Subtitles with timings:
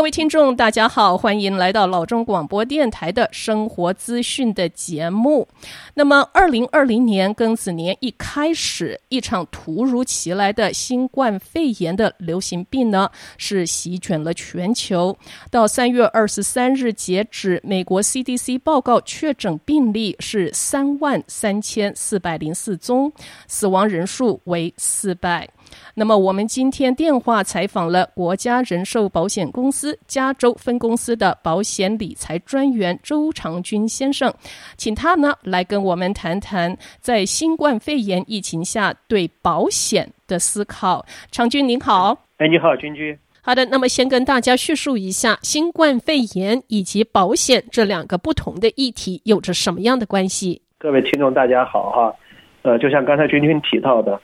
[0.00, 5.46] 各位听众，大家好，欢迎来到老中广播电台的生活资讯的节目。
[5.92, 15.14] 那么，二零二零年庚子年一开始，一场突如其来的新冠肺炎的流行病呢，是席卷了全球。
[15.50, 23.12] 到三月二十三日截止，美国 CDC 报告确诊病例是三万三千四百零四宗，
[23.46, 25.46] 死亡人数为四百。
[25.94, 34.32] 那么，我们今天电话采访了国家人寿保险公司加州分公司的保险理财专员周长军先生，
[34.76, 41.04] 请他呢来跟我们谈谈在新冠肺炎疫情下对保险的思考。
[41.30, 43.18] 长军您好，哎，你好，君君。
[43.42, 50.60] 好的，那么先跟大家叙述一下新冠肺炎以及保险这两个不同的议题有着什么样的关系。
[50.78, 52.14] 各位听众，大家好哈，
[52.62, 54.20] 呃，就像刚才君君提到的。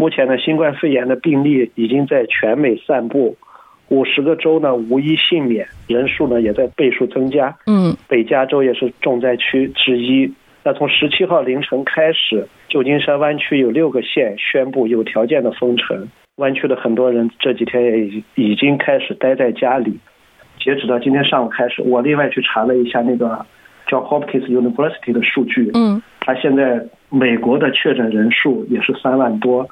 [0.00, 3.36] 目前呢，新冠肺炎的病例已经在全美散布，
[3.90, 7.54] 五十个州呢无一幸免，人数呢也在倍数增加。
[7.66, 10.32] 嗯，北加州也是重灾区之一。
[10.64, 19.98] 那从十七号凌晨开始，旧金山湾区有六个县宣布有条件的封城，湾区的很多人这几天也已已经开始待在家里。
[20.58, 23.44] 截止到今天上午开始，我另外去查了一下那个
[23.86, 25.70] John Hopkins University 的数据。
[25.74, 29.68] 嗯，它现在美国的确诊人数也是三万多。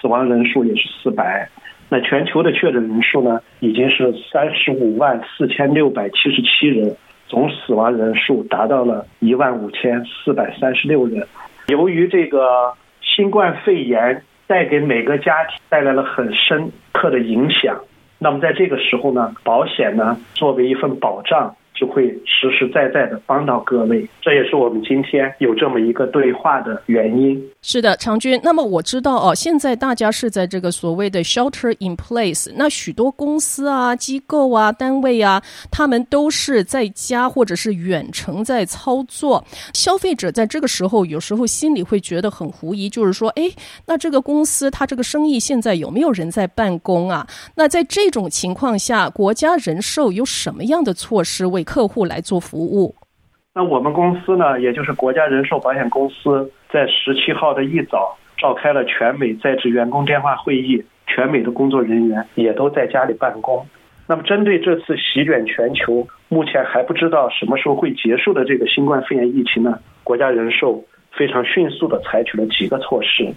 [0.00, 1.48] 死亡人数也是四百，
[1.88, 11.26] 那全球的确诊人数呢，已经是三十五万四千六百七十七人，总死亡人数达到了一万五千四百三十六人。
[11.68, 17.78] 由于这个新冠肺炎带给每个家庭带来了很深刻的影响，
[18.18, 21.54] 那么在这个时候呢，保险呢作为一份保障。
[21.80, 27.42] 就会实实在在的帮到各位，这也是我们今天有这么一个对话的原因。
[27.62, 28.38] 是的，长军。
[28.44, 39.42] 那么我知道哦，现在大家是在这个所谓的 shelter in place，那许多公司啊、机构啊、单位啊，他们都是在家或者是远程在操作。
[39.72, 43.50] 消费者在这个时候有时候心里会觉得很狐疑，就是说，哎，
[43.86, 47.26] 那这个公司它这个生意现在有没有人在办公啊？
[47.54, 52.92] 那在这种情况下，国家人寿有什么样的措施为客户来做服务。
[53.54, 63.64] 那我们公司呢，也就是国家人寿保险公司，在十七号的一早召开了全美在职员工电话会议，全美的工作人员也都在家里办公。
[64.08, 70.82] 那么，针对这次席卷全球、目前还不知道什么时候会结束的这个新冠肺炎疫情呢，国家人寿
[71.12, 73.32] 非常迅速地采取了几个措施。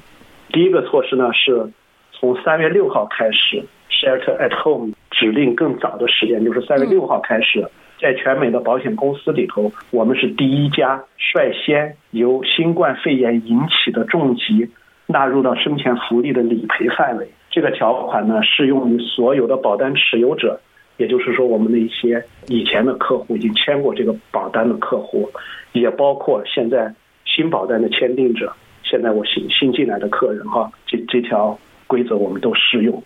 [0.49, 1.69] 第一个措施呢，是
[2.11, 7.67] 从三月六号开始，Shelter at Home 指令更早的时间，就是三月六号开始。
[8.03, 14.69] 在全美的保险公司里头，我们是第一家率先由新冠肺炎引起的重疾
[15.07, 17.29] 纳入到生前福利的理赔范围。
[17.49, 20.59] 这个条款呢，适用于所有的保单持有者，
[20.97, 25.29] 也就是说，我们的一些以前的客户已经签过这个保单的客户，
[25.71, 26.93] 也包括现在
[27.23, 28.51] 新保单的签订者。
[28.83, 33.01] 现在我新新进来的客人哈，这这条规则我们都适用。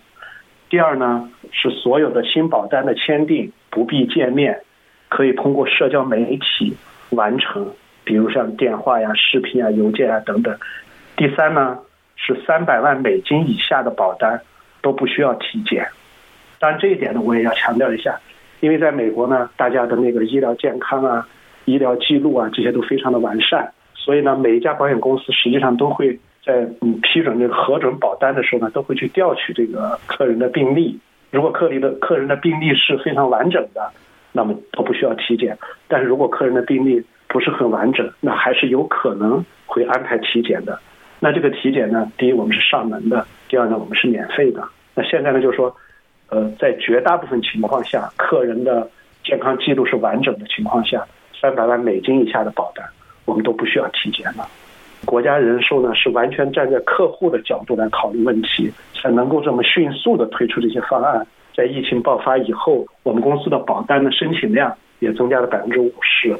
[0.68, 4.62] 第二呢，是所有的新保单的签订不必见面。
[5.08, 6.76] 可以通过社交媒体
[7.10, 7.66] 完成，
[8.04, 10.56] 比如像电话呀、视频啊、邮件啊等等。
[11.16, 11.78] 第三呢，
[12.16, 14.40] 是三百万美金以下的保单
[14.82, 15.88] 都不需要体检。
[16.58, 18.18] 当然这一点呢，我也要强调一下，
[18.60, 21.26] 因为在美国呢，大家的那个医疗健康啊、
[21.64, 30.98] 医疗记录啊这些都非常的完善，所以呢，每一家保险公司实际上都会在嗯批准这个核准保单的时候呢，都会去调取这个客人的病历。
[31.30, 33.90] 如果客人的客人的病历是非常完整的。
[34.32, 35.56] 那么都不需要体检，
[35.88, 40.78] 但是如果客人的病历不是很完整，那还是有可能会安排体检的。
[41.20, 44.62] 那这个体检呢，第一我们是上门的，第二呢我们是免费的。
[44.94, 45.74] 那现在呢就是说，
[46.28, 48.88] 呃，在绝大部分情况下，客人的
[49.24, 51.04] 健康记录是完整的情况下，
[51.40, 52.86] 三百万美金以下的保单
[53.24, 54.46] 我们都不需要体检了。
[55.04, 61.26] 国家人寿呢是完全站在客户的角度来考虑问题，才能够这么迅速的推出这些方案。
[61.58, 66.38] 在疫情爆发以后，我们公司的保单的申请量也增加了百分之五十。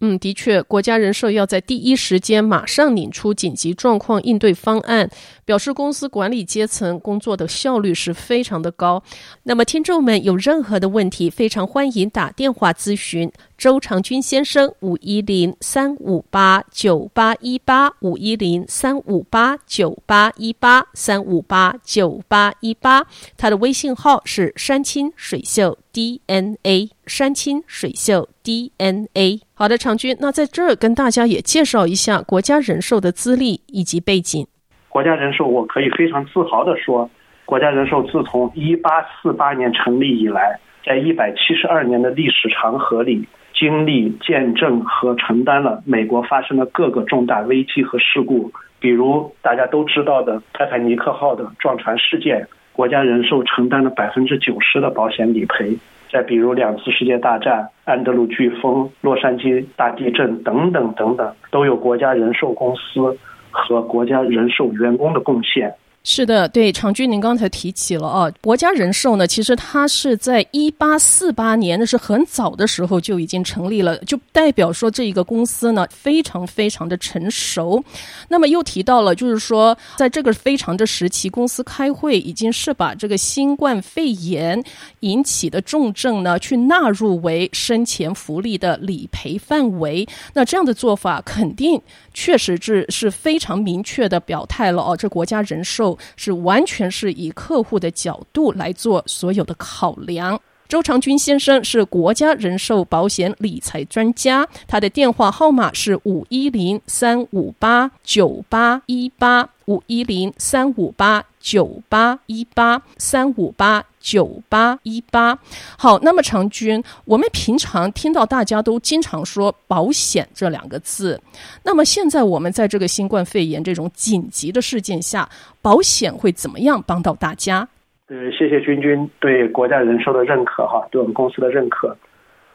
[0.00, 5.08] 嗯，的确，国家人社要在第一时间马上拟出紧急状况应对方案，
[5.44, 9.02] 表示公司管理阶层工作的效率是非常的高。
[9.44, 13.30] 那么，听众们有任何的问题，非常欢迎打电话咨询。
[13.56, 23.06] 周长军先生，五一零三五八九八一八五一零三五八九八一八三五八九八一八，
[23.36, 29.40] 他的微信号是山清水秀 DNA，山清水秀 DNA。
[29.54, 34.46] 好的，长军，那在这儿跟大家也介绍一下国家人寿的资历以及背景。
[34.88, 37.10] 国家人寿，我可以非常自豪地说，
[37.44, 55.76] 国家人寿自从一八四八年成立以来，在一百七十二年的历史长河里，经历、见证和承担了美国发生的各个重大危机和事故，比如大家都知道的泰坦尼克号的撞船事件，国家人寿承担了百分之九十的保险理赔。
[56.14, 63.18] 再比如两次世界大战、安德鲁飓风、洛杉矶大地震等等等等，都有国家人寿公司
[63.50, 65.74] 和国家人寿员工的贡献。
[66.06, 77.82] 是的，对，常军，您刚才提起了啊，国家人寿呢，其实它是在一八四八年，那是很早的时候就已经成立了，就代表说这一个公司呢非常非常的成熟。
[78.28, 84.62] 那么又提到了，就是说在这个非常的时期，公司开会已经是把这个新冠肺炎
[85.00, 90.06] 引起的重症呢去纳入为生前福利的理赔范围。
[90.34, 91.80] 那这样的做法肯定
[92.12, 95.93] 确实是是非常明确的表态了哦，这国家人寿。
[96.16, 100.40] 是完全是以客户的角度来做所有的考量。
[100.66, 115.38] 周长军先生是国家人寿保险理财专家，他的电话号码是五一零三五八九八一八五一零三五八九八一八三五八九八一八。
[115.78, 121.20] 好，那么长军，我们平常听到大家都经常说保险这两个字，
[121.62, 125.28] 那么现在我们在这个新冠肺炎这种紧急的事件下，
[125.60, 127.68] 保险会怎么样帮到大家？
[128.08, 131.94] 呃，谢谢君君对国家人寿的认可哈，对我们公司的认可。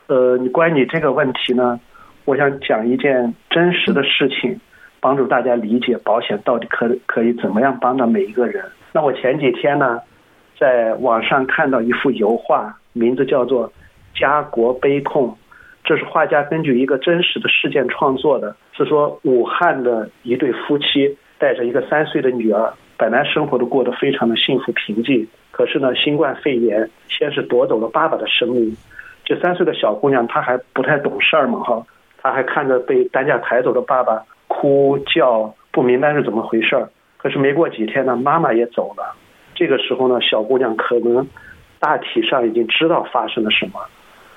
[0.08, 1.80] 呃，关于你这个问题呢，
[2.26, 4.60] 我想讲一件真实的事情，
[5.00, 8.66] 帮助大家理解保险到底可可以怎么样帮到每一个人。
[8.92, 10.02] 那我前几天呢，
[10.60, 13.70] 在网上看到一幅油画，名字叫做
[14.20, 15.28] 《家国悲痛》，
[15.84, 22.74] 这是画家根据一个真实的事件创作的，是说武汉的一对夫妻带着一个三岁的女儿。
[22.98, 28.76] 本来生活都过得非常的幸福平静，可是呢，新冠肺炎先是夺走了爸爸的生命。
[29.24, 31.82] 这三岁的小姑娘她还不太懂事儿嘛，哈，
[32.22, 36.90] 她还看着被担架抬走的爸爸哭叫，不明白是怎么回事儿。
[37.22, 39.14] 可是没过几天呢，妈妈也走了。
[39.54, 41.28] 这个时候呢，小姑娘可能
[41.80, 43.74] 大体上已经知道发生了什么。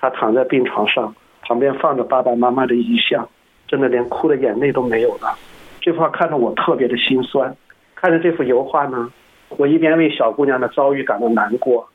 [0.00, 3.28] 她躺在病床上，旁边放着爸爸妈妈的遗像，
[3.68, 5.38] 真的连哭的眼泪都没有了。
[5.80, 7.54] 这幅画看得我特别的心酸。
[7.94, 9.12] 看着这幅油画呢，
[9.50, 11.88] 我一边为小姑娘的遭遇感到难过，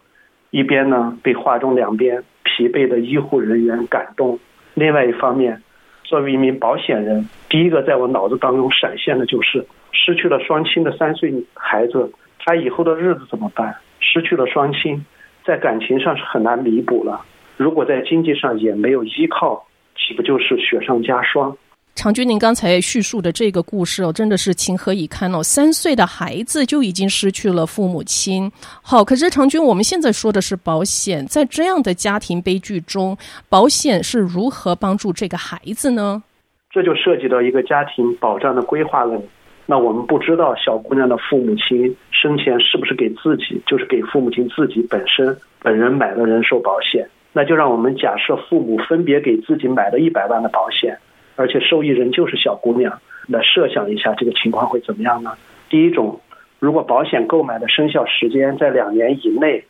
[0.52, 4.40] 一边呢被画中两边疲惫的医护人员感动。
[4.74, 5.62] 另外一方面，
[6.06, 9.66] 作为一名保险人，第一个在我脑子当中闪现的就是
[10.06, 12.10] 失去了双亲的三岁孩子，
[12.40, 13.76] 他以后的日子怎么办？
[14.00, 15.04] 失去了双亲，
[15.46, 17.20] 在感情上是很难弥补了。
[17.58, 19.66] 如果在经济上也没有依靠，
[19.98, 21.58] 岂不就是雪上加霜？
[21.96, 25.42] 常军，您刚才叙述的这个故事哦，真的是情何以堪哦！
[25.42, 28.52] 三岁的孩子就已经失去了父母亲。
[28.84, 33.18] 好，可是常军，我们现在说的是保险，在这样的家庭悲剧中，
[33.50, 36.22] 保险是如何帮助这个孩子呢？
[36.70, 39.28] 这就涉及到一个家庭保障的规划问题。
[39.68, 47.08] 那我们不知道小姑娘的父母亲生前是不是给自己，就是给父母亲自己本身本人买了人寿保险。
[47.34, 50.98] 那就让我们假设父母分别给自己买了一百万的保险。
[51.36, 55.34] 而且受益人就是小姑娘，那设想一下这个情况会怎么样呢？
[55.70, 56.20] 第一种，
[56.58, 59.64] 如果保险购买的生效时间在两年以内，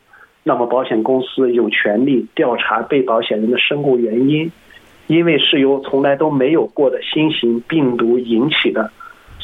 [0.44, 4.50] 那么保险公司有权利调查被保险人的身故原因，
[5.08, 8.90] 因为是由从来都没有过的新型病毒引起的，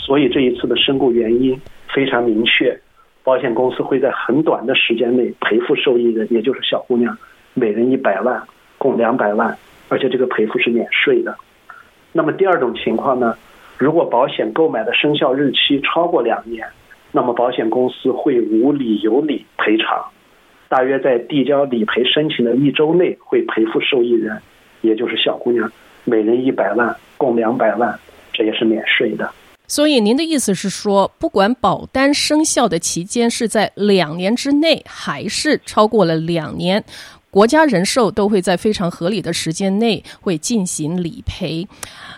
[0.05, 1.59] 所以这一次的身故原因
[1.95, 2.79] 非常明确，
[3.23, 7.17] 保险公司会在很短的时间内赔付受益人，也就是小姑娘，
[7.55, 8.43] 每人一百万，
[8.77, 9.57] 共两百万，
[9.89, 11.35] 而且这个赔付是免税的。
[12.13, 13.35] 那么第二种情况呢，
[13.79, 16.69] 如果保险购买的生效日期超过两年，
[17.11, 20.05] 那么保险公司会无理有理赔偿，
[20.69, 24.39] 大约在递交理赔申请的一周内会赔付受益人，
[24.83, 25.73] 也就是小姑娘，
[26.05, 27.99] 每人一百万，共两百万，
[28.35, 29.31] 这也是免税的。
[29.75, 36.85] 所以您的意思是说，不管保单生效的期间是在两年之内，还是超过了两年，
[37.28, 41.66] 国家人寿都会在非常合理的时间内会进行理赔。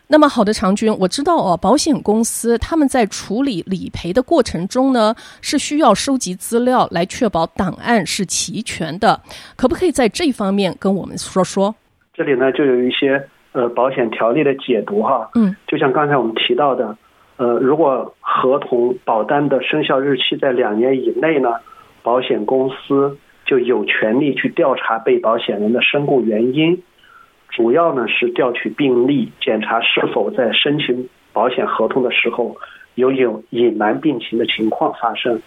[0.07, 9.19] 那么好的，长军，我知道哦，保险公司他们在处理理赔的过程中呢，是需要收集资料来确保档案是齐全的。
[9.57, 11.75] 可不可以在这方面跟我们说说？
[12.13, 15.31] 这里呢，就有一些呃保险条例的解读哈。
[15.35, 16.95] 嗯，就像刚才我们提到的，
[17.37, 21.55] 呃，如果合同保单的生效日期在两年以内呢，
[22.03, 23.19] 保险公司。
[23.49, 26.83] 就有权利去调查被保险人的身故原因，
[27.49, 32.57] 主要呢是调取病历，检查是否在申请保险合同的时候
[32.97, 35.41] 有有隐瞒病情的情况发生。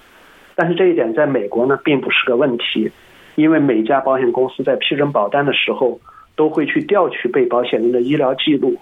[0.55, 2.89] 但是这一点在美国呢并不是个问题，
[3.35, 5.99] 因为每家保险公司在批准保单的时候，
[6.37, 8.77] 都会去调取被保险人的医疗记录，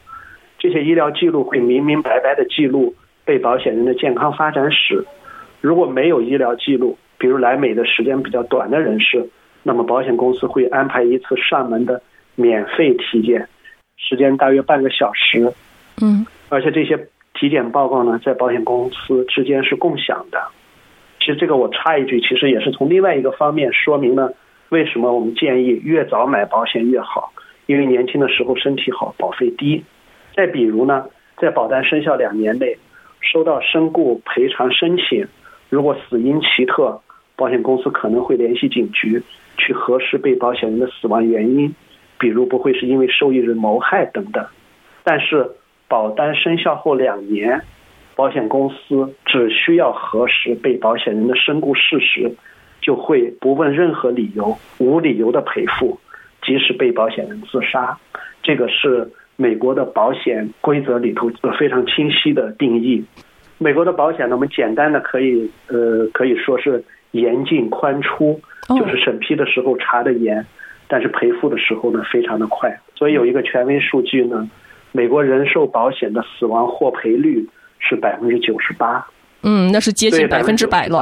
[0.60, 2.96] 这些医疗记录会明明白白地记录
[3.26, 5.06] 被保险人的健康发展史。
[5.62, 9.28] 如果没有医疗记录，比如来美的时间比较短的人士，
[9.64, 12.02] 那么保险公司会安排一次上门的
[12.36, 13.48] 免费体检，
[13.98, 15.52] 时间大约半个小时。
[16.02, 16.98] 嗯，而且这些
[17.34, 20.40] 体检报告呢，在保险公司之间是共享的。
[21.20, 24.34] 其实这个我插一句，其实也是从另外一个方面说明了
[24.70, 27.34] 为什么我们建议越早买保险越好，
[27.66, 29.84] 因为年轻的时候身体好，保费低。
[30.38, 31.08] 再比如呢，
[31.42, 32.78] 在保单生效两年内
[33.22, 35.28] 收到身故赔偿申请，
[35.68, 37.02] 如果死因奇特，
[37.36, 39.24] 保险公司可能会联系警局
[39.58, 41.74] 去核实被保险人的死亡原因，
[42.20, 44.46] 比如不会是因为受益人谋害等等。
[45.04, 45.50] 但是
[45.88, 47.60] 保单生效后两年，
[48.16, 52.32] 保险公司只需要核实被保险人的身故事实，
[52.80, 56.00] 就会不问任何理由，无理由的赔付，
[56.44, 57.98] 即使被保险人自杀。
[58.44, 63.06] 这个是美国的保险规则里头非常清晰的定义。
[63.58, 66.84] 美国的保险呢，我们简单的可以呃可以说是。
[67.12, 70.46] 严进宽出，就是审批的时候查的严，
[70.90, 72.78] 但是赔付的时候呢，非常的快。
[72.96, 74.48] 所以有一个权威数据呢，
[74.92, 77.48] 美国人寿保险的死亡获赔率
[77.80, 79.08] 是百分之九十八。
[79.42, 81.02] 嗯，那是接近百分之百了。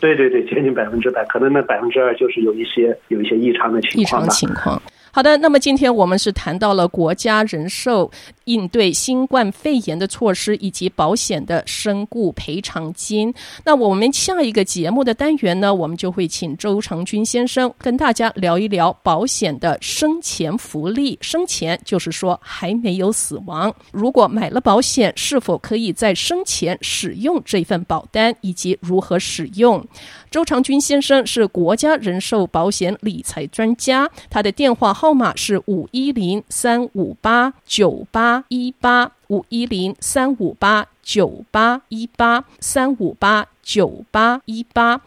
[0.00, 4.00] 对对对，接近百分之百，可能那百分之二就是有一些有一些异常的情况。
[4.02, 4.82] 异常情况。
[5.14, 8.10] 好的，那么今天我们是谈到了国家人寿
[8.44, 13.32] 应对新冠肺炎的措施，以及保险的身故赔偿金。
[13.62, 21.18] 那我们下一个节目的单元呢，我们就会请周长军先生跟大家聊一聊保险的生前福利。
[21.20, 29.86] 生前就是说还没有死亡，如果买了保险，是否可以在生前使用这份保单，以及如何使用？
[30.30, 45.00] 周长军先生是国家人寿保险理财专家，他的电话号码是五一零三五八九八一八五一零三五八九八一八三五八九八一八。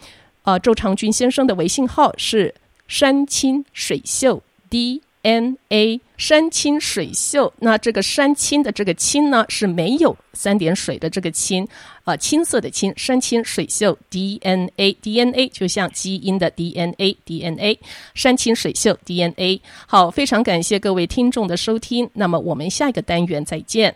[0.44, 2.54] 呃，周长军先生的微信号是
[2.90, 5.02] 山清水秀 D。
[5.22, 11.68] N A 山清水秀，那这个山清的这个清呢，是没有三点水的这个清，
[12.04, 17.80] 啊、青色的青，山清水秀 D N A D N A 就像基因的 D N A D N A
[18.14, 19.62] 山清水秀 D N A。
[19.86, 23.94] 好，非常感谢各位听众的收听，那么我们下一个单元再见。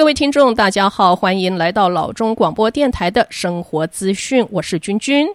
[0.00, 5.28] 各位听众，大家好，欢迎来到老中广播电台的生活资讯，我是君君。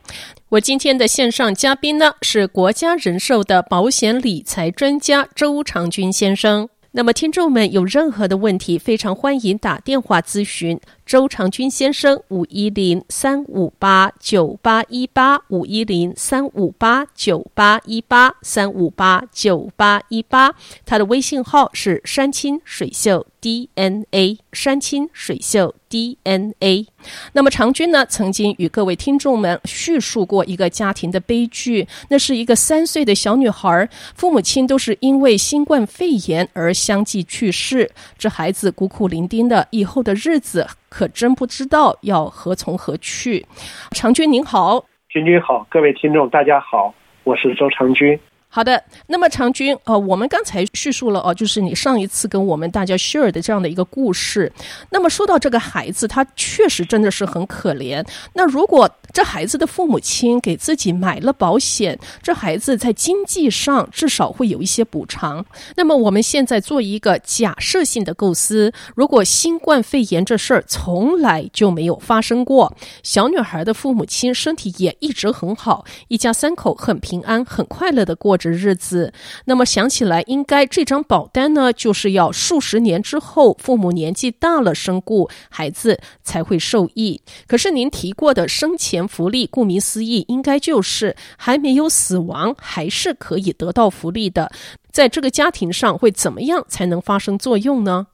[0.49, 6.67] 我今天的线上嘉宾呢，是国家人寿的保险理财专家周长军先生。
[6.93, 23.27] 那么，听众们有任何的问题，非常欢迎打电话咨询周长军先生，五一零三五八九八一八五一零三五八九八一八三五八九八一八，他的微信号是山清水秀。
[23.45, 26.87] DNA 山清水秀 DNA。
[27.33, 31.87] 那么长军呢，曾经与各位听众们叙述过一个家庭的悲剧。
[32.09, 37.91] 那是一个三岁的小女孩，父母亲都是因为新冠肺炎而相继去世。
[38.17, 43.45] 这孩子孤苦伶仃的，以后的日子可真不知道要何从何去。
[43.91, 46.93] 长军您好，军军好，各位听众大家好，
[47.25, 48.17] 我是周长军。
[48.55, 54.49] 好的，那么长军，呃，我们刚才叙述了哦，就是你上一次跟我们大家 share 的这样的一个故事。
[54.89, 58.01] 那么说到这个孩子，他确实真的是很可怜。
[58.31, 65.45] 那如果这孩子的父母亲给自己买了保险，这孩子在经济上至少会有一些补偿。
[65.75, 78.44] 那么我们现在做一个假设性的构思，如果新冠肺炎这事儿从来就没有发生过，小女孩的父母亲身体也一直很好，一家三口很平安、很快乐的过着。
[78.45, 79.11] 的日子，
[79.45, 87.19] 那么想起来，应该这张保单呢，就是要数十年之后，父母年纪大了身故，孩子才会受益。
[87.47, 94.51] 可是您提过的生前福利，顾名思义，应该就是还没有死亡，还是可以得到福利的。
[94.91, 98.07] 在这个家庭上，会怎么样才能发生作用呢？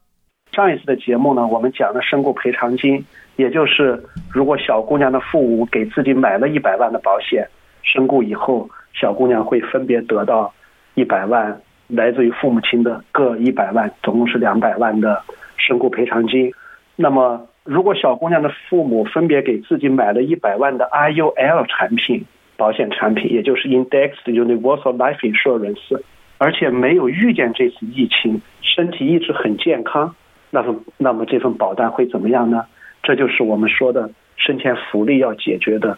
[0.53, 7.47] 上一次的节目呢，我们讲的身故赔偿金，也就是如果小姑娘的父母给自己买了一百万的保险，
[7.83, 8.69] 身故以后。
[8.93, 10.53] 小姑娘会分别得到
[10.95, 15.23] 一百万，来自于父母亲的各一百万，总共是两百万的
[15.57, 16.51] 身故赔偿金。
[16.95, 22.25] 那么，如果小姑娘的父母分别给自己买了一百万的 IUL 产品
[22.57, 26.01] 保险产品，也就是 Indexed Universal Life Insurance，
[26.37, 30.15] 而且没有遇见这次疫情，身体一直很健康，
[30.49, 32.65] 那么那么这份保单会怎么样呢？
[33.03, 35.97] 这就是我们说的生前福利要解决的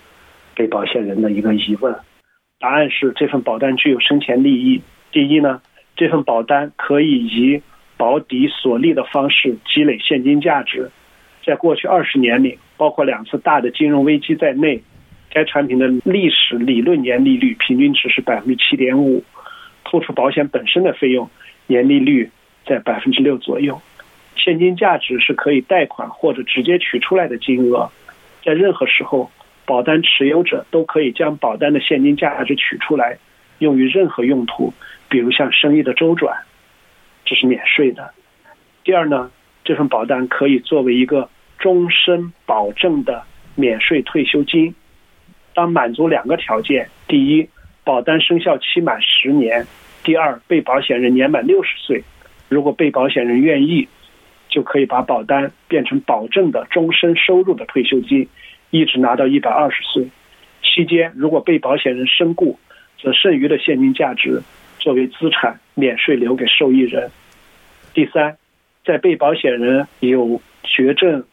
[0.56, 1.94] 给保险人的一个疑问。
[2.64, 4.82] 答案是这份保单具有生前利益。
[5.12, 5.62] 第一呢，
[5.98, 7.62] 这份保单可以以
[7.98, 10.90] 保底锁利的方式积累现金价值。
[11.46, 14.82] 在过去二十年里，包括两次大的金融危机在内，
[15.30, 19.26] 该产品的历史理论年利率平均值是百分之七点五，
[19.84, 21.30] 扣除保险本身的费用，
[21.68, 22.32] 年利率
[22.66, 23.82] 在百分之六左右。
[24.38, 27.92] 现金价值是可以贷款或者直接取出来的金额，
[28.42, 29.30] 在任何时候，
[29.66, 33.18] 保单持有者都可以将保单的现金价值取出来，
[33.60, 34.74] 用于任何用途，
[35.10, 36.44] 比如像生意的周转，
[37.26, 38.14] 这是免税的。
[38.84, 39.32] 第二呢，
[39.64, 43.24] 这份保单可以作为一个终身保证的
[43.56, 44.76] 免税退休金，
[45.54, 47.48] 当满足两个条件：第一，
[47.86, 49.64] 保单生效期满十年；
[50.04, 52.04] 第二，被保险人年满六十岁。
[52.50, 53.88] 如果被保险人愿意，
[54.50, 58.28] 就可以把保单变成保证的终身收入的退休金，
[58.74, 60.10] 一直拿到一百二十岁。
[60.64, 62.58] 期间，如果被保险人身故，
[63.00, 64.42] 则剩余的现金价值
[64.80, 67.12] 作为资产免税留给受益人。
[67.94, 68.36] 第三，
[68.84, 71.24] 在被保险人有绝症、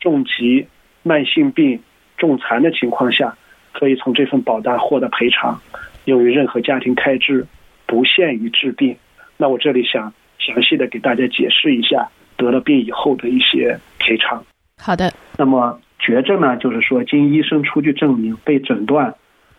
[0.00, 0.66] 重疾、
[1.04, 1.80] 慢性病、
[2.16, 3.36] 重残的情况下，
[3.72, 5.62] 可以从这份保单获得赔偿，
[6.06, 7.46] 用于任何家庭开支，
[7.86, 8.96] 不限于治病。
[9.36, 12.10] 那我这里想详细的给大家解释一下。
[12.36, 14.42] 得了病以后的一些赔偿。
[14.78, 15.12] 好的。
[15.36, 19.14] 那么绝症呢，就是说经医生出具证明被诊断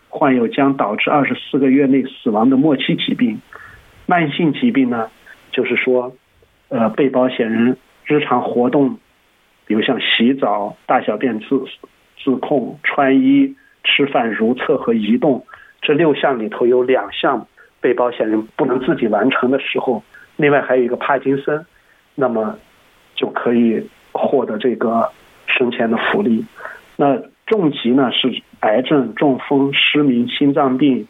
[0.10, 3.40] 患有将导致二十四个月内死亡的末期疾病。
[4.06, 5.10] 慢性疾病呢，
[5.52, 6.14] 就是说，
[6.70, 8.98] 呃，被保险人日常活动，
[9.66, 11.64] 比如像洗澡、大小便自
[12.24, 15.46] 自控、穿衣、吃饭、如厕和移动
[15.82, 17.48] 这六项里头有两项
[17.80, 20.04] 被保险人不能自己完成的时候，
[20.36, 21.66] 另外还有一个帕金森，
[22.16, 22.58] 那么。
[23.14, 25.08] 就可以获得这个
[25.62, 26.44] 生前的福利。
[26.96, 31.08] 那重疾呢，是癌症、中风、失明、心脏病、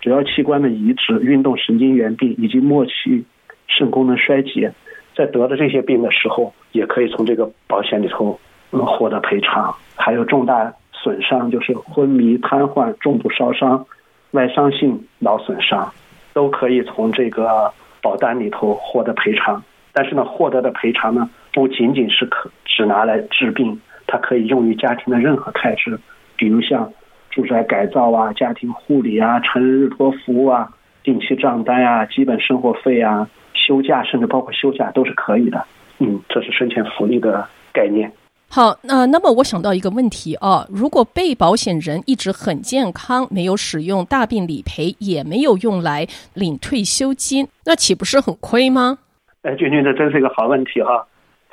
[0.00, 3.24] 主要器官的移植、运动神经元病以及末期
[3.68, 4.72] 肾功能衰竭。
[5.16, 8.40] 在得了这些病的时候，也可以从这个保险里头
[8.72, 9.72] 获得赔偿。
[9.94, 13.86] 还有重大损伤，就是昏迷、瘫痪、重度烧伤、
[14.32, 15.92] 外伤性脑损伤，
[16.32, 19.62] 都可以从这个保单里头获得赔偿。
[19.92, 25.96] 但是呢，获得的赔偿呢，不仅仅是可只拿来治病，它可以用于家庭的任何开支，
[26.36, 26.92] 比如像
[27.30, 30.68] 住宅改造啊、家庭护理啊、成人日托服务啊、
[31.04, 35.64] 定期账单啊、基本生活费啊、休假，甚至包括休假都是可以的。
[36.00, 38.12] 嗯，这是生前福利的概念。
[38.50, 48.98] 好，那、呃、那么我想到一个问题啊，如果被保险人一直很健康，没有使用大病理赔，也没有用来领退休金，那岂不是很亏吗？
[49.42, 51.04] 哎，君君，这真是一个好问题哈。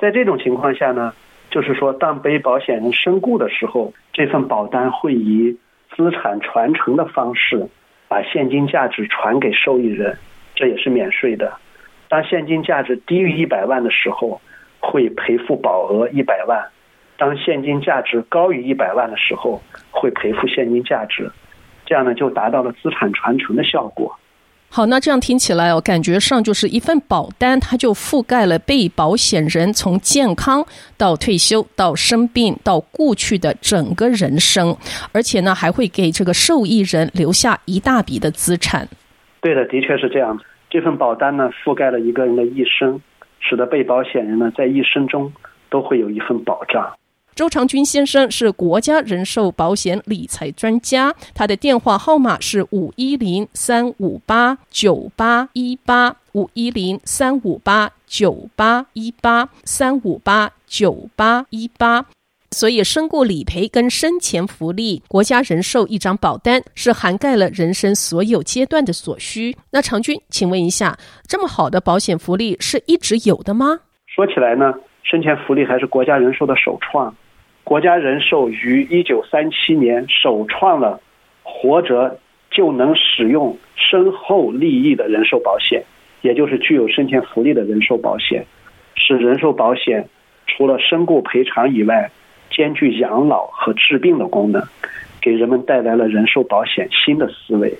[0.02, 1.14] 在这种情况下呢，
[1.48, 5.56] 就是说，当被保险人身故的时候，这份保单会以
[5.94, 7.68] 资产传承的方式，
[8.08, 10.18] 把现金价值传给受益人，
[10.56, 11.52] 这也是免税的。
[12.08, 14.40] 当现金价值低于一百万的时候，
[14.80, 16.58] 会赔付保额一百万；
[17.16, 19.62] 当现金价值高于一百万的时候，
[19.92, 21.30] 会赔付现金价值。
[21.86, 24.18] 这样呢，就达到了资产传承的效果。
[24.74, 30.64] 好，那这样听起来，我感觉上就是一份保单，它就覆盖了被保险人从健康
[30.96, 34.74] 到退休到生病到故去的整个人生，
[35.12, 38.88] 而且呢，还会给这个受益人留下一大笔的资产。
[39.42, 40.40] 对的，的确是这样。
[40.70, 42.98] 这份保单呢，覆盖了一个人的一生，
[43.40, 45.30] 使得被保险人呢，在一生中
[45.68, 46.94] 都会有一份保障。
[47.34, 62.04] 周长军先生是国家人寿保险理财专家，他的电话号码是五一零三五八九八一八五一零三五八九八一八三五八九八一八。
[62.50, 69.56] 所以，身故理赔跟生前福利，国家人寿一张保单是涵盖了人生所有阶段的所需。
[69.70, 73.80] 那长军，请问一下，这么好的保险福利是一直有的吗？
[74.06, 77.16] 说起来呢，生前福利还是国家人寿的首创。
[77.64, 81.00] 国家人寿于一九三七年首创了
[81.42, 82.18] 活着
[82.50, 85.84] 就能使用身后利益的人寿保险，
[86.20, 88.44] 也就是具有生前福利的人寿保险，
[88.94, 90.08] 使人寿保险
[90.46, 92.10] 除了身故赔偿以外，
[92.50, 94.62] 兼具养老和治病的功能，
[95.22, 97.72] 给人们带来了人寿保险新的思维。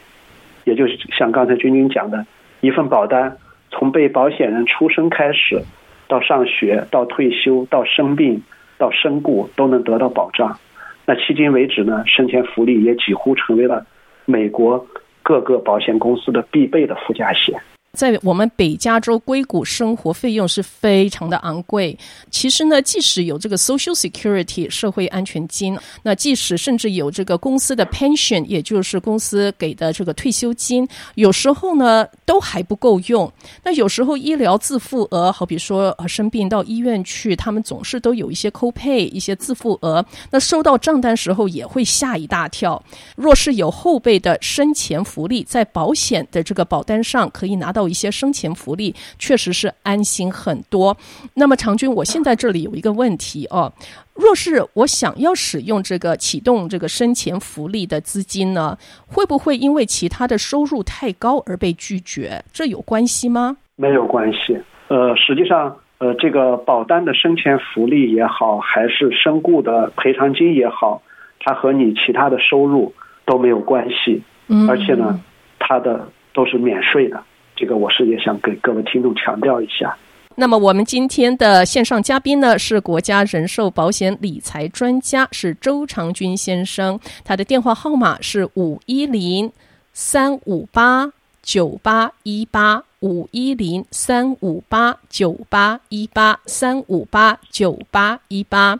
[0.64, 2.24] 也就是像刚才君君讲的，
[2.60, 3.36] 一份保单
[3.70, 5.60] 从被保险人出生开始，
[6.08, 8.42] 到上学，到退休，到生病。
[8.82, 10.58] 到身故都能得到保障，
[11.06, 13.86] 那迄今为止呢，生前福利也几乎成为了
[14.24, 14.84] 美国
[15.22, 17.60] 各个保险公司的必备的附加险。
[17.98, 21.96] 在我们北加州硅谷生活费用是非常的昂贵。
[22.30, 33.30] 其实呢，即使有这个 Social Security 社会安全金，那即使甚至有这个公司的 pension，也就是公司给的这个退休金，有时候呢都还不够用。
[33.62, 40.02] 那有时候医疗自付额，好比说呃生病到医院去，他们总是都有一些 copay 一些自付额。
[40.30, 42.82] 那收到账单时候也会吓一大跳。
[43.16, 47.81] 若是有后辈的生前福利，在保险的这个保单上可以拿到。
[47.82, 50.96] 有一些生前福利，确实是安心很多。
[51.34, 53.72] 那么长军，我现在这里有一个问题哦，
[54.14, 62.42] 若是我想要使用这个启动这个生前福利的资金呢，会不会因为其他的收入太高而被拒绝？
[62.52, 63.56] 这有关系吗？
[63.76, 64.56] 没有关系。
[64.88, 71.02] 呃，实际上，呃，这个保单的生前福利也好，还是身故的赔偿金也好，
[71.40, 74.22] 它和你其他的收入都没有关系。
[74.48, 75.18] 嗯，而且呢，
[75.58, 77.22] 它的都是免税的。
[77.62, 79.96] 这个我是也想给各位听众强调一下。
[80.34, 86.98] 那么我们今天的线上嘉宾呢，是国家人寿保险理财专家，是周长军先生。
[87.24, 89.52] 他的电话号码是五一零
[89.92, 98.76] 三五八九八一八五一零三五八九八一八三五八九八一八。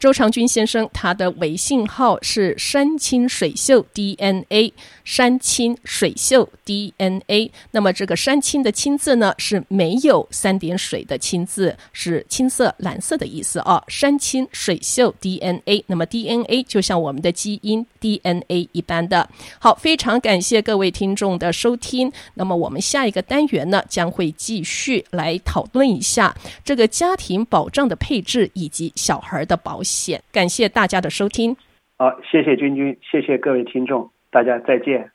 [0.00, 4.72] 周长军先生，他的微信号是山清水秀 DNA，
[5.04, 7.52] 山清水秀 DNA。
[7.70, 13.84] 那么这个山清的清字呢，是没有三点水的清字，是青色、蓝色的意思啊。
[13.88, 19.28] 山清水秀 DNA，那么 DNA 就像我们的基因 DNA 一般的。
[19.58, 22.10] 好，非常感谢各位听众的收听。
[22.32, 26.34] 那么我们下一个单元呢，将会继续来讨论一下
[26.64, 29.89] 这个家庭保障的配置以及小孩的保险。
[29.90, 31.56] 谢感谢大家的收听。
[31.98, 35.10] 好，谢谢君君，谢谢各位听众，大家再见。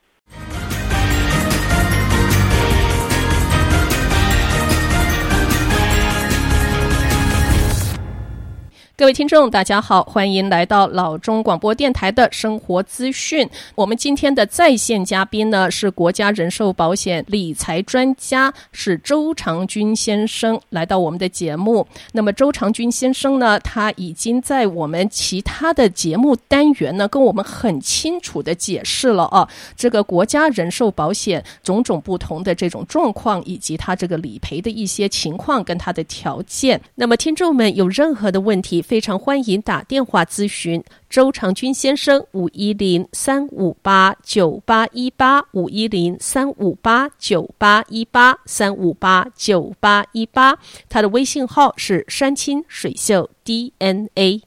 [8.98, 13.46] 各位听众，大家好，欢迎来到老中广播电台的生活资讯。
[13.76, 21.86] 我们今天的在线嘉宾呢，是国家人寿保险理财专家，是周长军先生来到我们的节目。
[22.14, 36.80] 那么周长军先生呢，他已经在我们其他的节目单元呢，跟我们很清楚的解释了啊，这个国家人寿保险种种不同的这种状况，以及他这个理赔的一些情况跟他的条件。
[36.96, 54.44] 那么听众们有任何的问题，非常欢迎打电话咨询周长军先生，五一零三五八九八一八五一零三五八九八一八三五八九八一八，他的微信号是山清水秀 DNA。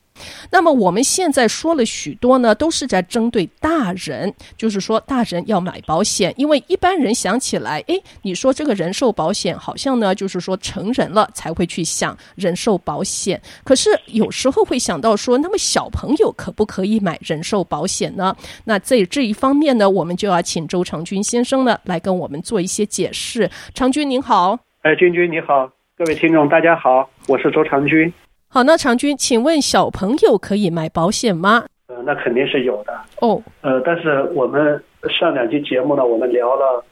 [0.50, 18.34] 那么我们现在说了许多呢，都是在针对大人，就是说大人要买保险，因为一般人想起来，诶，你说这个人寿保险好像呢，就是说成人了才会去想人寿保险，可是有时候会想到说，那么小朋友可不可以买人寿保险呢？
[18.64, 23.50] 那在这一方面呢，我们就要请周长军先生呢来跟我们做一些解释。
[23.74, 28.12] 长军您好，哎，君君你好，各位听众大家好，我是周长军。
[28.50, 31.66] 好，那常军，请问小朋友可以买保险吗？
[31.88, 32.94] 呃，那肯定是有的。
[33.20, 33.42] 哦，oh.
[33.60, 36.82] 呃，但是我们上两期节目呢，我们聊了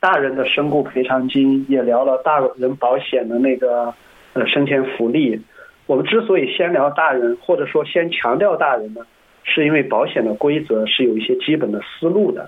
[0.00, 3.94] 大人的身故赔偿金，也聊了大人保险的那个
[4.32, 5.40] 呃生前福利。
[5.86, 9.00] 我们之所以先聊大人，或者说先强调大人呢，
[9.44, 12.42] 是因为保险的规则是有一些基本的思路的。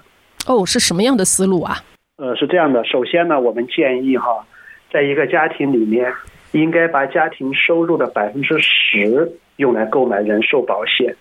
[0.49, 1.77] 哦，oh, 是什么样的思路啊？
[2.17, 4.45] 呃，是这样的，首先呢，我们建议哈，
[4.93, 6.13] 在一个家庭里面。
[6.53, 11.15] 应该把家庭收入的百分之十用来购买人寿保险，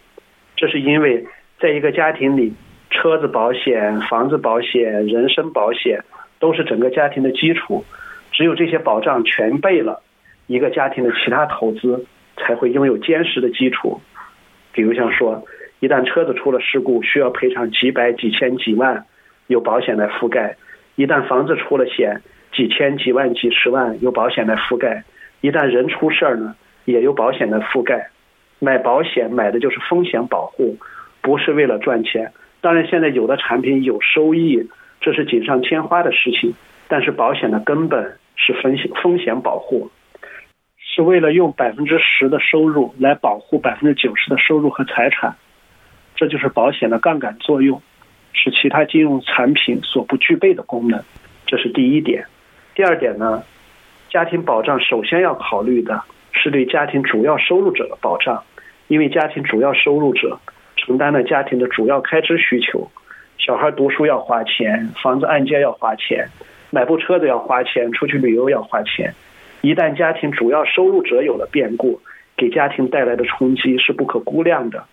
[0.55, 1.25] 这是因为
[1.59, 2.53] 在一个家庭里，
[2.89, 6.03] 车子保险、房子保险、人身保险
[6.39, 7.83] 都是整个家庭的基础，
[8.31, 10.01] 只有这些保障全备了，
[10.47, 12.05] 一个家庭的其他投资
[12.37, 14.01] 才会拥有坚实的基础。
[14.71, 15.45] 比如像说，
[15.79, 19.05] 一旦车子出了事故，需要赔偿几百、几千、几万，
[19.47, 20.55] 有保险来覆盖；
[20.95, 22.21] 一旦房子出了险，
[22.53, 25.03] 几千、几万、几十万，有保险来覆盖。
[25.41, 28.09] 一旦人出事儿呢，也有保险的覆盖。
[28.59, 30.77] 买保险买的就是风险保护，
[31.21, 32.31] 不是为了赚钱。
[32.61, 34.69] 当然，现在有的产品有收益，
[35.01, 36.53] 这是锦上添花的事情。
[36.87, 39.91] 但是保险的根本是风险风险保护，
[40.77, 45.35] 是为了用百分之十的收入来保护百分之九十的收入和财产。
[46.15, 47.81] 这就是保险的杠杆作用，
[48.33, 51.03] 是其他金融产品所不具备的功能。
[51.45, 52.25] 这是第一点。
[52.73, 53.43] 第二点呢？
[54.15, 56.01] 家庭保障首先要考虑的
[56.31, 58.41] 是对家庭主要收入者的保障，
[58.87, 60.39] 因为家庭主要收入者
[60.77, 62.89] 承担了家庭的主要开支需求，
[63.37, 66.29] 小孩读书要花钱，房子按揭要花钱，
[66.71, 69.13] 买部车子要花钱，出去旅游要花钱。
[69.59, 71.99] 一旦家庭主要收入者有了变故，
[72.37, 74.85] 给家庭带来的冲击是不可估量的。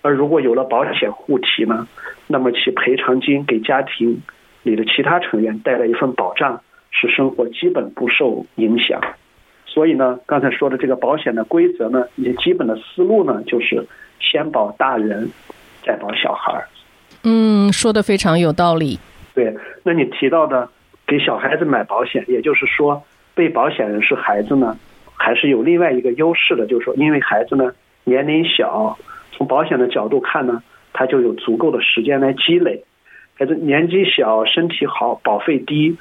[0.00, 1.86] 而如果有了保险护体呢，
[2.28, 4.22] 那么其赔偿金给家庭
[4.62, 9.00] 里的其他成员带来一份保障，使生活基本不受影响。
[9.66, 13.86] 所以呢，刚才说的这个保险的规则呢，一些基本的思路呢，就是
[14.18, 15.30] 先保大人，
[15.84, 16.68] 再保小孩儿。
[17.22, 18.98] 嗯，说的非常有道理。
[19.34, 20.68] 对，那你提到的
[21.06, 23.02] 给小孩子买保险，也就是说
[23.34, 24.76] 被保险人是孩子呢，
[25.16, 27.72] 还是有另外一个优势的，就是说因为孩子呢
[28.04, 28.98] 年龄小。
[29.32, 32.84] 从保险的角度看呢，他就有足够的时间来积累。
[33.38, 35.96] 孩子年纪小，身体好，保费低，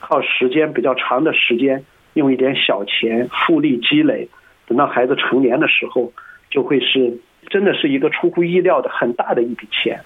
[0.00, 1.84] 靠时间比较长的时间，
[2.14, 4.28] 用一点小钱复利积累，
[4.66, 6.12] 等到孩子成年的时候，
[6.50, 10.00] 就会是真的是一个出乎意料的很大的一笔钱。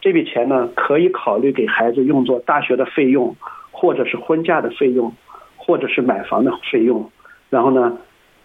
[0.00, 3.36] 这笔钱呢，可以考虑给孩子用作大学的费用，
[3.70, 5.12] 或者是婚嫁的费用，
[5.56, 7.10] 或者是买房的费用。
[7.50, 7.98] 然后呢，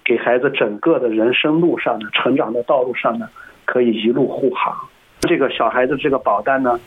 [0.04, 3.30] 给孩子整个的人生路上的成长的道路上呢。
[3.66, 4.76] 可以一路护航，
[5.20, 6.80] 这个小孩子这个保单呢，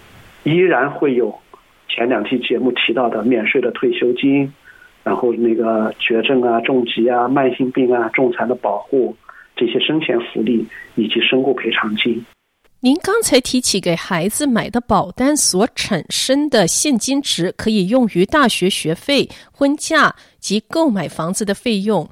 [0.43, 1.33] 依然会有
[1.95, 4.51] 前两期节目提到的免税的退休金，
[5.05, 9.15] 然后那个绝症啊、重疾啊、慢性病啊、重残的保护，
[9.55, 12.25] 这些生前福利以及身故赔偿金。
[12.81, 22.09] 您刚才提起给孩子买的保单所产生的现金值，可以用于大学学费、婚嫁及购买房子的费用。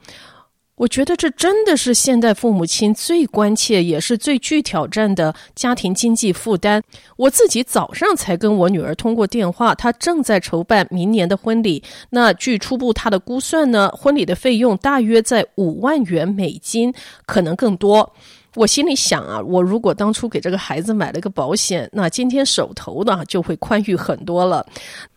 [0.81, 6.83] 我觉得这真的是现代父母亲最关切，也是最具挑战的家庭经济负担。
[7.19, 11.83] 我自己早上才跟我女儿通过电话，她正在筹办明年的婚礼。
[12.09, 16.95] 那据初步她的估算呢，婚礼的费用大约在五万元美金，
[17.27, 18.15] 可能更多。
[18.55, 24.67] 我心里想啊，我如果当初给这个孩子买了个保险，那今天手头呢就会宽裕很多了。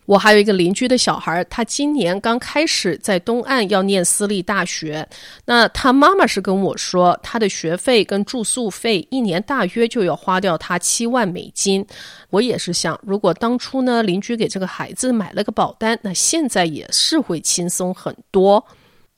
[0.05, 5.07] 我还有一个邻居的小孩，他今年刚开始在东岸要念私立大学，
[5.45, 11.85] 那他妈妈是跟我说，他的学费跟住宿费一年大约就要花掉他七万美金。
[12.29, 18.63] 我也是想，如果当初呢邻居给这个孩子买了个保单，那现在也是会轻松很多。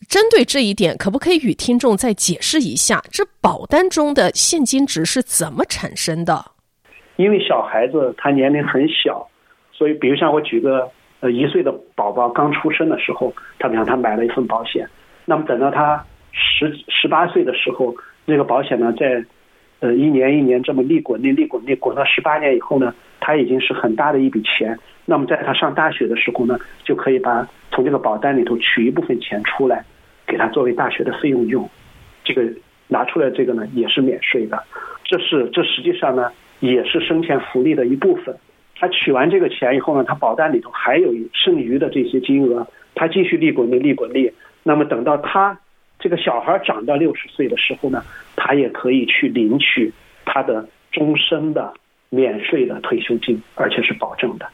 [0.07, 6.45] 针对这一点，可不可以与听众再解释一下，这保单中的现金值是怎么产生的？
[7.17, 9.27] 因为小孩子他年龄很小，
[9.71, 10.89] 所以比如像我举个
[11.21, 14.87] 呃一岁的宝宝刚出生的时候，他比方他买了一份保险，
[15.25, 19.23] 那么等到他十十八岁的时候，那个保险呢在
[19.79, 24.77] 呃一年一年这么利滚利利滚利滚到十八年以后呢，他已经是很大的一笔钱。
[25.05, 29.85] 那么在他上大学的时候呢，就可以把从这个保单里头取一部分钱出来。
[30.27, 31.69] 给他作为大学的费用用，
[32.23, 32.41] 这个
[32.87, 34.63] 拿出来这个呢也是免税的，
[35.03, 38.35] 这是这实际上呢也是生前福利的一部分。
[38.77, 44.31] 他取完这个钱以后呢，他保单里头还有剩余的这些金额，他继续利滚利利滚利。
[44.63, 45.57] 那么等到他
[45.99, 48.03] 这个小孩长到六十岁的时候呢，
[48.35, 49.93] 他也可以去领取
[50.25, 51.73] 他的终身的
[52.09, 54.45] 免税的退休金，而且是保证的。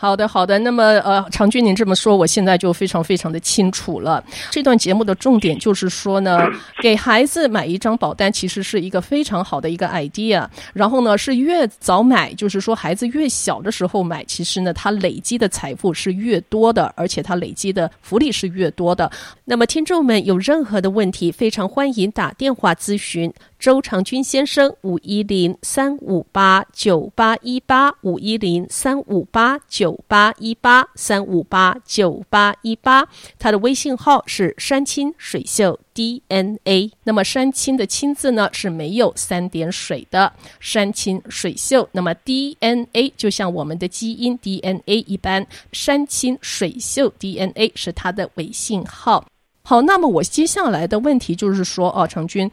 [0.00, 0.56] 好的，好的。
[0.60, 4.22] 那么，呃，常军，您这么说，我现在就非常非常的清楚了。
[4.48, 6.38] 这段节目的重点就是说呢，
[6.80, 10.46] 给孩子买一张保单，其实是一个非常好的一个 idea。
[10.72, 19.10] 然后呢，是越早买，就是说孩子越小的时候买，其实呢，他累积的财富是越多的，而且他累积的福利是越多的。
[19.46, 23.34] 那么，听众们有任何的问题，非常欢迎打电话咨询。
[23.58, 36.92] 周长军先生，五一零三五八九八一八五一零三五八九八一八三五八九八一八，他的微信号是山清水秀 DNA。
[37.02, 41.88] 那么山清的清字呢是没有三点水的，山清水秀。
[41.90, 49.24] 那么 DNA 就像我们的基因 DNA 一般，山清水秀 DNA 是他的微信号。
[49.64, 52.48] 好，那么我接下来的问题就是说，哦，长军。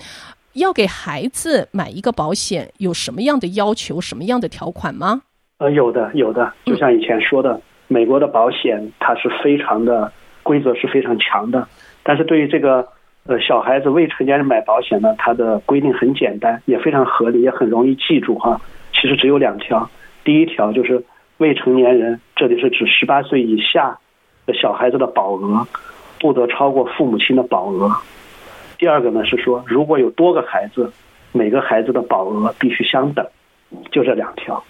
[0.56, 5.24] 要给孩子买一个保险，有什么样的要求，什么样的条款吗？
[5.58, 6.54] 呃，有的，有的。
[6.64, 10.12] 就像以前说的，嗯、美国的保险它是非常的
[10.44, 11.68] 规则是非常强的，
[12.04, 12.88] 但是对于这个
[13.26, 18.62] 呃小孩子未成年人买保险呢，它的规定很简单，也非常合理，也很容易记住哈。
[18.94, 19.90] 其实只有两条，
[20.24, 21.04] 第一条就是
[21.38, 24.00] 未成年人，这里是指十八岁以下
[24.46, 25.68] 的小孩子的保额
[26.22, 27.92] 不得超过父母亲的保额。
[28.78, 30.92] 第二个呢是说，如果有多个孩子，
[31.32, 33.26] 每个孩子的保额必须相等，
[33.92, 34.64] 就这两条。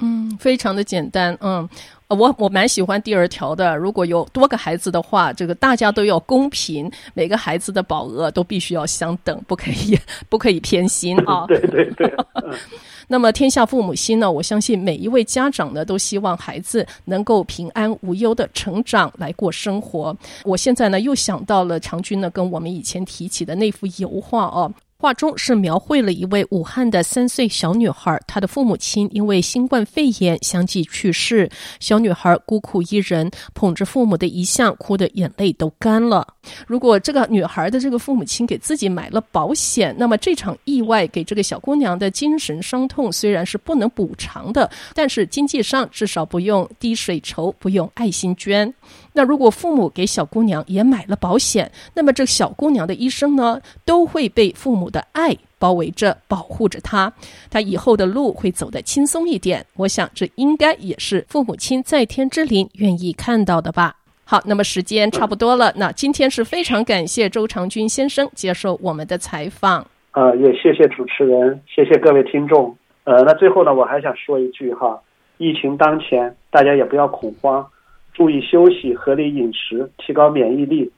[0.00, 1.36] 嗯，非常的简单。
[1.40, 1.68] 嗯，
[2.10, 3.76] 我我蛮喜欢第二条的。
[3.76, 11.46] 如果有多个孩子的话，这个大家都要公平，每个孩子的保额都必须要相等，不可以不可以偏心啊。
[11.46, 12.12] 对对对。
[13.06, 20.16] 那么天下父母心呢，我相信每一位家长呢都希望孩子能够平安无忧的成长来过生活。
[20.44, 24.72] 我现在呢又想到了长军呢跟我们以前提起的那幅油画哦。
[25.00, 31.48] 画中是描绘了一位武汉的三岁小女孩，她的父母亲因为新冠肺炎相继去世，
[31.80, 36.26] 小女孩孤苦一人，捧着父母的遗像，哭得眼泪都干了。
[36.66, 48.74] 如果这个女孩的这个父母亲给自己买了保险，那么这场意外给这个小姑娘的精神伤痛虽然是不能补偿的，但是经济上至少不用滴水筹，不用爱心捐。
[49.12, 57.12] 那如果父母给小姑娘也买了保险，那么这小姑娘的一生呢，都会被父母的爱包围着，保护着她。
[57.50, 59.66] 她以后的路会走得轻松一点。
[59.76, 63.96] 我想这应该也是父母亲在天之灵愿意看到的吧。
[64.24, 69.84] 好，那么时间差不多了，那今天是非常感谢周长军先生接受我们的采访。
[70.12, 72.76] 呃，也谢谢主持人，谢谢各位听众。
[73.02, 75.00] 呃，那最后呢，我还想说一句哈，
[75.38, 77.66] 疫情当前，大家也不要恐慌。
[78.12, 80.90] 注意休息，合理饮食，提高免疫力，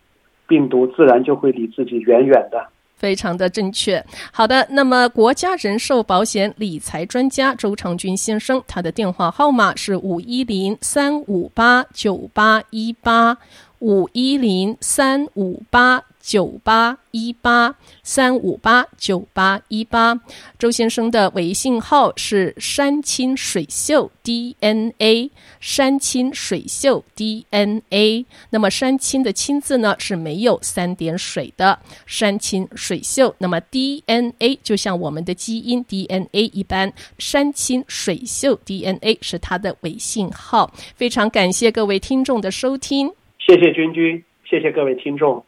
[0.46, 2.66] 病毒自然就会离自己远远的。
[2.94, 4.04] 非常的正确。
[4.32, 13.36] 好的，那么国家人寿保险理财专家周长军先生，他的电话号码是五一零三五八九八一八
[13.80, 16.04] 五一零三五八。
[16.22, 20.18] 九八一八三五八九八一八，
[20.56, 25.30] 周先生的微信号是山清水秀 DNA，
[25.60, 28.24] 山清水秀 DNA。
[28.50, 33.34] 那么山清的清字呢是没有三点水的，山清水秀。
[33.38, 40.72] 那么 DNA 就像我们的基因 DNA 一般，山清水秀 DNA 是他的微信号。
[40.94, 45.44] 非常感谢各位听众的收听，谢谢君君，谢谢各位听众。